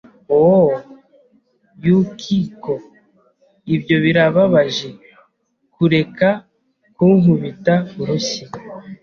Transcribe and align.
Ow! 0.39 0.65
Yukiko! 1.85 2.73
Ibyo 3.75 3.95
birababaje! 4.03 4.89
Kureka 5.75 6.29
kunkubita 6.95 7.75
urushyi! 8.01 8.43